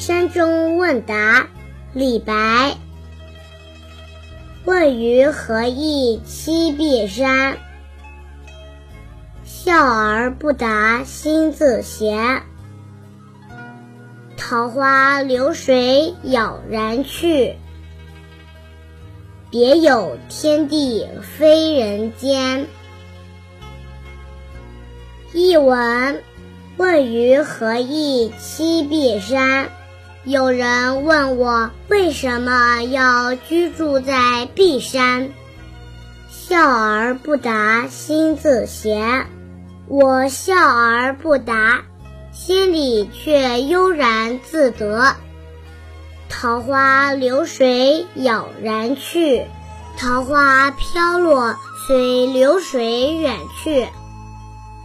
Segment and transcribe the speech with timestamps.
[0.00, 1.46] 山中问答，
[1.92, 2.74] 李白。
[4.64, 7.58] 问余何意栖碧山？
[9.44, 12.42] 笑而不答心自闲。
[14.38, 17.56] 桃花流水杳然去，
[19.50, 22.66] 别有天地非人间。
[25.34, 26.22] 译文：
[26.78, 29.68] 问余何意栖碧山？
[30.24, 35.30] 有人问我为什么要居住在碧山？
[36.28, 39.26] 笑而不答心自闲。
[39.88, 41.82] 我笑而不答。
[42.32, 45.14] 心里却悠然自得。
[46.28, 49.44] 桃花流水杳然去，
[49.98, 53.88] 桃花飘落随流水远去。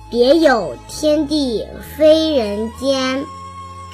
[0.09, 1.65] 别有天地
[1.97, 3.25] 非人间，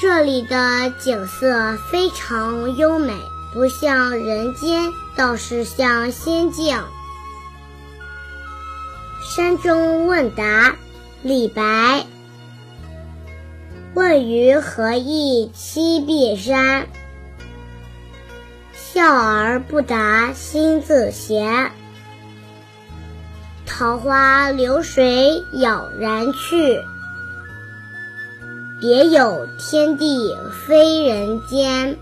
[0.01, 3.13] 这里的景色非常优美，
[3.53, 6.75] 不像人间，倒是像仙境。
[9.21, 10.75] 山中问答，
[11.21, 12.07] 李白。
[13.93, 16.87] 问余何意栖碧山？
[18.73, 21.71] 笑而不答心自闲。
[23.67, 26.81] 桃花流水杳然去，
[28.81, 31.95] 别有天地非人间。